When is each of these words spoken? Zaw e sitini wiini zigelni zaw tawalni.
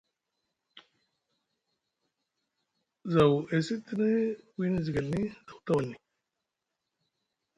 Zaw 3.13 3.33
e 3.55 3.57
sitini 3.65 4.11
wiini 4.57 4.79
zigelni 4.85 5.21
zaw 5.45 5.59
tawalni. 5.65 5.95